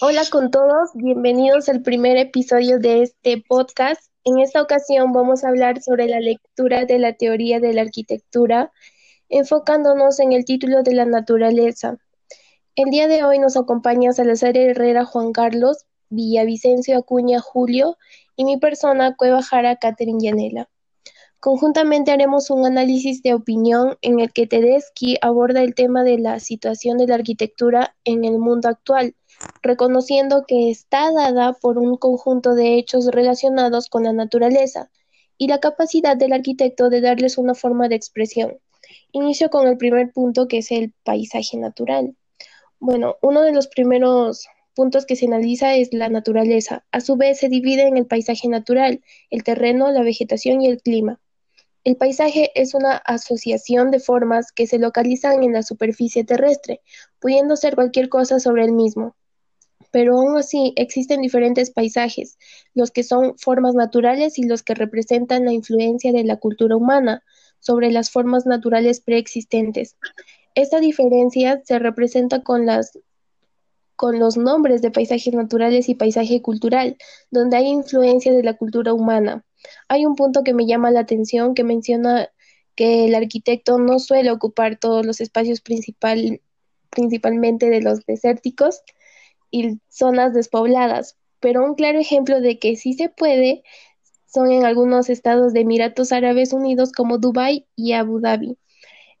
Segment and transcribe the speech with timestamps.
[0.00, 4.00] Hola con todos, bienvenidos al primer episodio de este podcast.
[4.22, 8.70] En esta ocasión vamos a hablar sobre la lectura de la teoría de la arquitectura,
[9.28, 11.98] enfocándonos en el título de la naturaleza.
[12.76, 17.96] El día de hoy nos acompaña Salazar Herrera Juan Carlos, Villavicencio Acuña Julio
[18.36, 20.68] y mi persona Cueva Jara Catherine Yanela.
[21.40, 26.38] Conjuntamente haremos un análisis de opinión en el que Tedeschi aborda el tema de la
[26.38, 29.16] situación de la arquitectura en el mundo actual,
[29.62, 34.90] reconociendo que está dada por un conjunto de hechos relacionados con la naturaleza
[35.36, 38.58] y la capacidad del arquitecto de darles una forma de expresión.
[39.12, 42.16] Inicio con el primer punto que es el paisaje natural.
[42.80, 46.84] Bueno, uno de los primeros puntos que se analiza es la naturaleza.
[46.92, 50.80] A su vez se divide en el paisaje natural, el terreno, la vegetación y el
[50.80, 51.20] clima.
[51.84, 56.80] El paisaje es una asociación de formas que se localizan en la superficie terrestre,
[57.18, 59.16] pudiendo ser cualquier cosa sobre el mismo.
[59.90, 62.38] Pero aún así existen diferentes paisajes,
[62.74, 67.22] los que son formas naturales y los que representan la influencia de la cultura humana
[67.58, 69.96] sobre las formas naturales preexistentes.
[70.54, 72.98] Esta diferencia se representa con las
[73.96, 76.96] con los nombres de paisajes naturales y paisaje cultural,
[77.32, 79.44] donde hay influencia de la cultura humana.
[79.88, 82.30] Hay un punto que me llama la atención que menciona
[82.76, 86.40] que el arquitecto no suele ocupar todos los espacios principal,
[86.90, 88.82] principalmente de los desérticos
[89.50, 93.62] y zonas despobladas, pero un claro ejemplo de que sí se puede
[94.26, 98.58] son en algunos estados de Emiratos Árabes Unidos como Dubái y Abu Dhabi.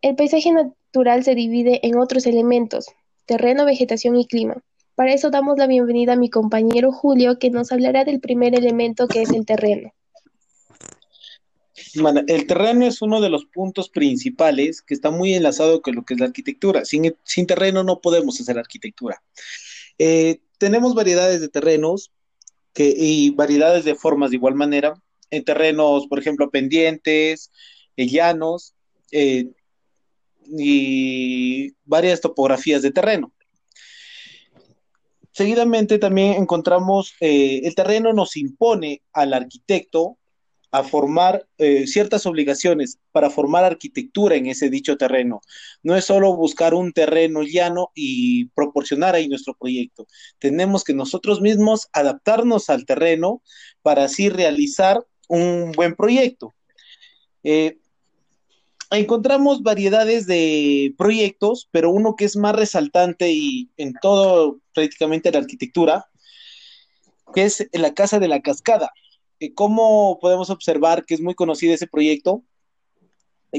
[0.00, 2.86] El paisaje natural se divide en otros elementos,
[3.26, 4.62] terreno, vegetación y clima.
[4.94, 9.08] Para eso damos la bienvenida a mi compañero Julio, que nos hablará del primer elemento
[9.08, 9.92] que es el terreno
[12.26, 16.14] el terreno es uno de los puntos principales que está muy enlazado con lo que
[16.14, 16.84] es la arquitectura.
[16.84, 19.22] Sin, sin terreno no podemos hacer arquitectura.
[19.98, 22.12] Eh, tenemos variedades de terrenos
[22.76, 24.94] y variedades de formas de igual manera.
[25.30, 27.50] En terrenos, por ejemplo, pendientes,
[27.96, 28.74] eh, llanos
[29.12, 29.50] eh,
[30.46, 33.32] y varias topografías de terreno.
[35.32, 40.16] Seguidamente también encontramos el terreno nos impone al arquitecto
[40.74, 45.40] a formar eh, ciertas obligaciones para formar arquitectura en ese dicho terreno.
[45.84, 50.08] No es solo buscar un terreno llano y proporcionar ahí nuestro proyecto.
[50.40, 53.40] Tenemos que nosotros mismos adaptarnos al terreno
[53.82, 54.98] para así realizar
[55.28, 56.52] un buen proyecto.
[57.44, 57.78] Eh,
[58.90, 65.38] encontramos variedades de proyectos, pero uno que es más resaltante y en todo prácticamente la
[65.38, 66.06] arquitectura,
[67.32, 68.90] que es la Casa de la Cascada.
[69.54, 72.44] Cómo podemos observar que es muy conocido ese proyecto,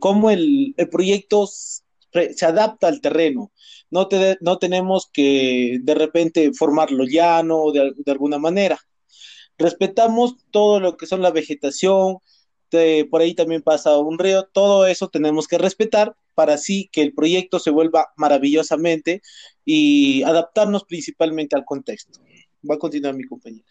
[0.00, 3.52] cómo el, proyecto se adapta al terreno.
[3.90, 4.08] No,
[4.40, 8.78] no tenemos que de repente formarlo llano de, de alguna manera.
[9.56, 12.18] Respetamos todo lo que son la vegetación,
[13.10, 17.14] por ahí también pasa un río, todo eso tenemos que respetar para así que el
[17.14, 19.22] proyecto se vuelva maravillosamente
[19.64, 22.20] y adaptarnos principalmente al contexto.
[22.68, 23.66] Va a continuar mi compañero.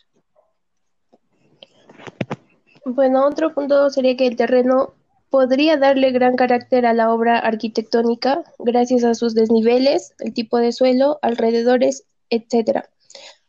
[2.86, 4.94] Bueno, otro punto sería que el terreno
[5.30, 10.72] podría darle gran carácter a la obra arquitectónica gracias a sus desniveles, el tipo de
[10.72, 12.86] suelo, alrededores, etc.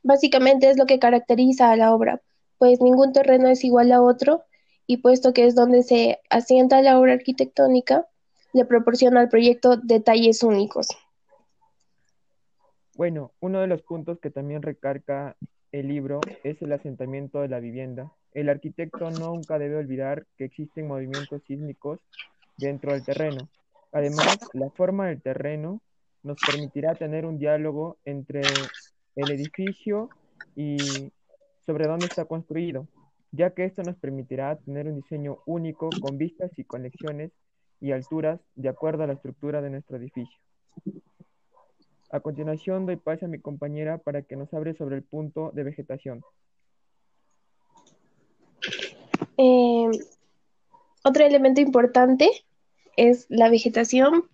[0.03, 2.21] Básicamente es lo que caracteriza a la obra,
[2.59, 4.45] pues ningún terreno es igual a otro
[4.87, 8.07] y puesto que es donde se asienta la obra arquitectónica,
[8.53, 10.89] le proporciona al proyecto detalles únicos.
[12.97, 15.37] Bueno, uno de los puntos que también recarga
[15.71, 20.87] el libro es el asentamiento de la vivienda, el arquitecto nunca debe olvidar que existen
[20.87, 22.01] movimientos sísmicos
[22.57, 23.49] dentro del terreno.
[23.93, 25.81] Además, la forma del terreno
[26.23, 28.43] nos permitirá tener un diálogo entre
[29.17, 30.11] el edificio
[30.57, 30.77] y
[31.65, 32.87] sobre dónde está construido,
[33.33, 37.33] ya que esto nos permitirá tener un diseño único con vistas y conexiones
[37.81, 40.39] y alturas de acuerdo a la estructura de nuestro edificio.
[42.11, 45.63] A continuación doy paso a mi compañera para que nos hable sobre el punto de
[45.63, 46.23] vegetación.
[49.37, 49.91] Eh,
[51.05, 52.31] otro elemento importante
[52.97, 54.25] es la vegetación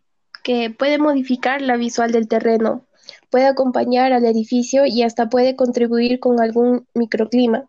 [0.43, 2.87] que puede modificar la visual del terreno,
[3.31, 7.67] puede acompañar al edificio y hasta puede contribuir con algún microclima.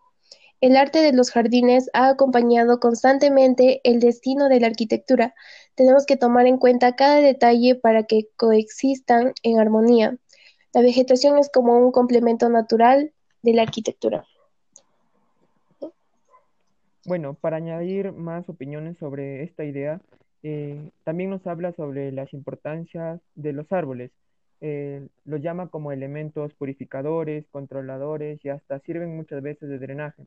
[0.60, 5.34] El arte de los jardines ha acompañado constantemente el destino de la arquitectura.
[5.74, 10.16] Tenemos que tomar en cuenta cada detalle para que coexistan en armonía.
[10.72, 14.26] La vegetación es como un complemento natural de la arquitectura.
[17.06, 20.00] Bueno, para añadir más opiniones sobre esta idea,
[20.42, 24.10] eh, también nos habla sobre las importancias de los árboles,
[24.60, 30.26] eh, los llama como elementos purificadores, controladores y hasta sirven muchas veces de drenaje.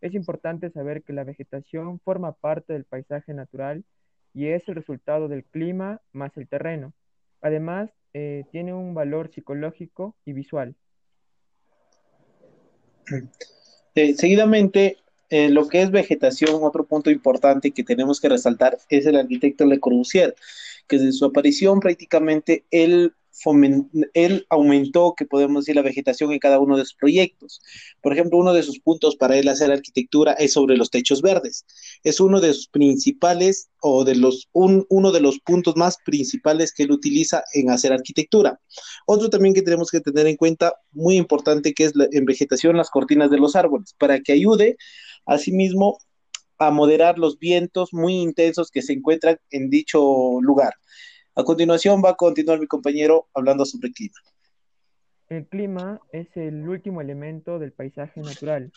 [0.00, 3.82] Es importante saber que la vegetación forma parte del paisaje natural
[4.32, 6.92] y es el resultado del clima más el terreno.
[7.40, 10.76] Además, eh, tiene un valor psicológico y visual.
[15.30, 19.64] Eh, lo que es vegetación, otro punto importante que tenemos que resaltar es el arquitecto
[19.64, 20.34] Le Corbusier,
[20.88, 23.14] que desde su aparición prácticamente él
[24.14, 27.60] él aumentó, que podemos decir, la vegetación en cada uno de sus proyectos.
[28.02, 31.64] Por ejemplo, uno de sus puntos para él hacer arquitectura es sobre los techos verdes.
[32.02, 36.82] Es uno de sus principales o de los, uno de los puntos más principales que
[36.82, 38.60] él utiliza en hacer arquitectura.
[39.06, 42.90] Otro también que tenemos que tener en cuenta, muy importante, que es en vegetación las
[42.90, 44.76] cortinas de los árboles, para que ayude
[45.30, 45.98] asimismo
[46.58, 50.74] a moderar los vientos muy intensos que se encuentran en dicho lugar.
[51.36, 54.16] A continuación va a continuar mi compañero hablando sobre el clima.
[55.28, 58.72] El clima es el último elemento del paisaje natural.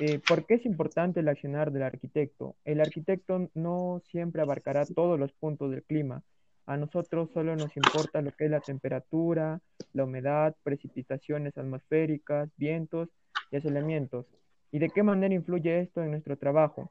[0.00, 2.56] Eh, ¿Por qué es importante el accionar del arquitecto?
[2.64, 6.24] El arquitecto no siempre abarcará todos los puntos del clima.
[6.66, 9.60] A nosotros solo nos importa lo que es la temperatura,
[9.92, 13.08] la humedad, precipitaciones atmosféricas, vientos
[13.52, 14.26] y aislamientos.
[14.72, 16.90] ¿Y de qué manera influye esto en nuestro trabajo?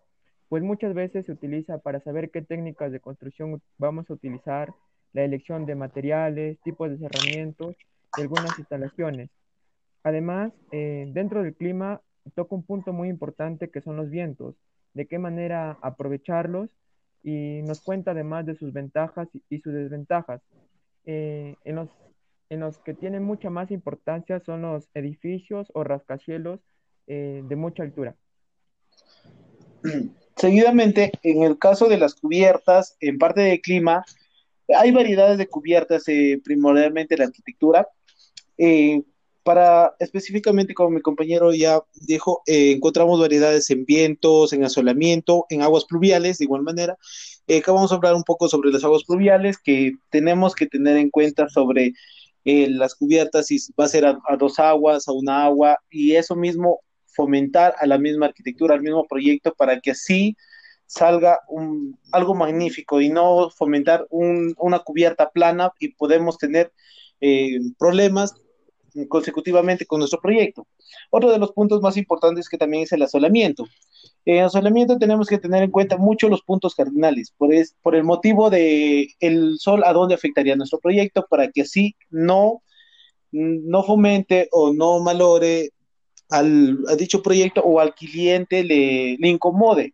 [0.49, 4.73] Pues muchas veces se utiliza para saber qué técnicas de construcción vamos a utilizar,
[5.13, 7.75] la elección de materiales, tipos de cerramientos
[8.15, 9.29] y algunas instalaciones.
[10.03, 12.01] Además, eh, dentro del clima
[12.35, 14.55] toca un punto muy importante que son los vientos,
[14.93, 16.69] de qué manera aprovecharlos
[17.23, 20.41] y nos cuenta además de sus ventajas y, sus desventajas.
[21.05, 21.89] Eh, en, los,
[22.49, 26.59] en los que tienen mucha más importancia son los edificios o rascacielos
[27.07, 28.15] eh, de mucha altura.
[30.35, 34.05] Seguidamente, en el caso de las cubiertas, en parte del clima,
[34.75, 37.87] hay variedades de cubiertas, eh, primordialmente la arquitectura.
[38.57, 39.03] Eh,
[39.43, 45.85] para específicamente, como mi compañero ya dijo, encontramos variedades en vientos, en asolamiento, en aguas
[45.85, 46.95] pluviales, de igual manera.
[47.49, 51.09] acá vamos a hablar un poco sobre las aguas pluviales que tenemos que tener en
[51.09, 51.93] cuenta sobre
[52.45, 56.81] las cubiertas, si va a ser a, dos aguas, a una agua, y eso mismo
[57.13, 60.35] fomentar a la misma arquitectura, al mismo proyecto, para que así
[60.85, 66.73] salga un, algo magnífico y no fomentar una cubierta plana y podemos tener
[67.21, 68.33] eh, problemas
[69.07, 70.67] consecutivamente con nuestro proyecto.
[71.09, 73.65] Otro de los puntos más importantes que también es el asolamiento.
[74.25, 78.03] En asolamiento tenemos que tener en cuenta mucho los puntos cardinales, por, es, por el
[78.03, 82.61] motivo de el sol a dónde afectaría nuestro proyecto para que así no,
[83.31, 85.71] no fomente o no malore
[86.31, 89.93] al, a dicho proyecto o al cliente le, le incomode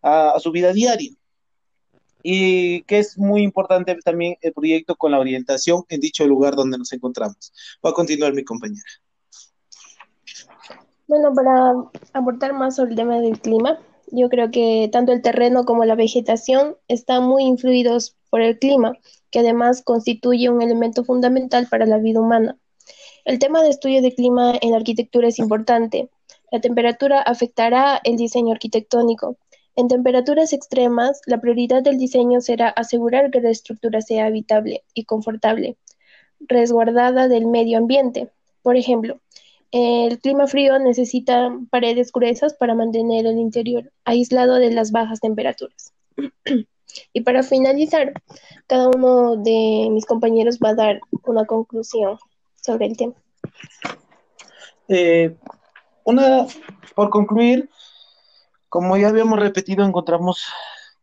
[0.00, 1.12] a, su vida diaria.
[2.22, 6.78] Y que es muy importante también el proyecto con la orientación en dicho lugar donde
[6.78, 7.52] nos encontramos.
[7.84, 8.82] Va a continuar mi compañera.
[11.08, 11.74] Bueno, para
[12.12, 13.78] aportar más sobre el tema del clima,
[14.12, 18.96] yo creo que tanto el terreno como la vegetación están muy influidos por el clima,
[19.30, 22.56] que además constituye un elemento fundamental para la vida humana.
[23.24, 26.08] El tema de estudio de clima en la arquitectura es importante.
[26.50, 29.36] La temperatura afectará el diseño arquitectónico,
[29.74, 35.04] en temperaturas extremas, la prioridad del diseño será asegurar que la estructura sea habitable y
[35.04, 35.76] confortable,
[36.40, 38.28] resguardada del medio ambiente.
[38.62, 39.18] Por ejemplo,
[39.70, 45.94] el clima frío necesita paredes gruesas para mantener el interior aislado de las bajas temperaturas.
[47.14, 48.12] y para finalizar,
[48.66, 52.18] cada uno de mis compañeros va a dar una conclusión
[52.62, 53.14] sobre el tema.
[54.88, 55.36] Eh,
[56.04, 56.46] una,
[56.94, 57.68] por concluir,
[58.68, 60.46] como ya habíamos repetido, encontramos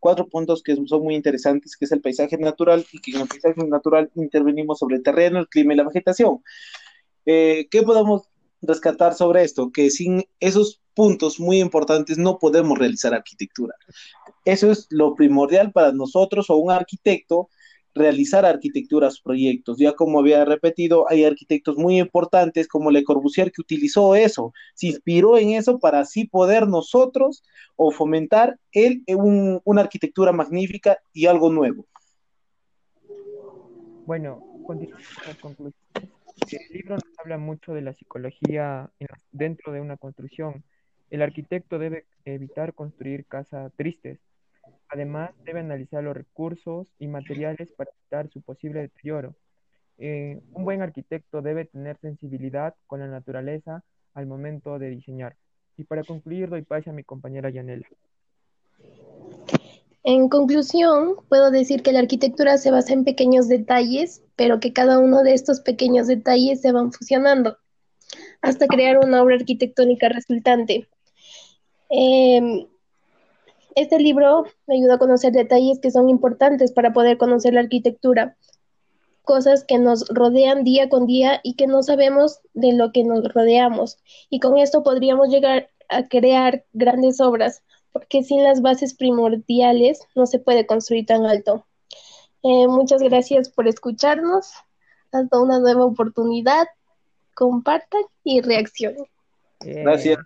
[0.00, 3.28] cuatro puntos que son muy interesantes, que es el paisaje natural y que en el
[3.28, 6.42] paisaje natural intervenimos sobre el terreno, el clima y la vegetación.
[7.26, 8.22] Eh, ¿Qué podemos
[8.62, 9.70] rescatar sobre esto?
[9.70, 13.74] Que sin esos puntos muy importantes no podemos realizar arquitectura.
[14.44, 17.48] Eso es lo primordial para nosotros o un arquitecto
[17.94, 19.78] realizar arquitecturas proyectos.
[19.78, 24.88] Ya como había repetido, hay arquitectos muy importantes como Le Corbusier que utilizó eso, se
[24.88, 27.42] inspiró en eso para así poder nosotros
[27.76, 31.86] o fomentar él una arquitectura magnífica y algo nuevo.
[34.06, 34.44] Bueno,
[36.50, 38.90] El libro nos habla mucho de la psicología
[39.30, 40.64] dentro de una construcción.
[41.10, 44.20] El arquitecto debe evitar construir casas tristes,
[44.90, 49.34] Además, debe analizar los recursos y materiales para evitar su posible deterioro.
[49.98, 55.36] Eh, un buen arquitecto debe tener sensibilidad con la naturaleza al momento de diseñar.
[55.76, 57.86] Y para concluir, doy paso a mi compañera Yanela.
[60.02, 64.98] En conclusión, puedo decir que la arquitectura se basa en pequeños detalles, pero que cada
[64.98, 67.58] uno de estos pequeños detalles se van fusionando
[68.40, 70.88] hasta crear una obra arquitectónica resultante.
[71.90, 72.66] Em,
[73.74, 78.36] este libro me ayuda a conocer detalles que son importantes para poder conocer la arquitectura,
[79.22, 83.32] cosas que nos rodean día con día y que no sabemos de lo que nos
[83.32, 83.98] rodeamos.
[84.28, 87.62] Y con esto podríamos llegar a crear grandes obras,
[87.92, 91.66] porque sin las bases primordiales no se puede construir tan alto.
[92.42, 94.52] Eh, muchas gracias por escucharnos.
[95.12, 96.66] Hasta una nueva oportunidad.
[97.34, 99.04] Compartan y reaccionen.
[99.60, 100.18] Gracias.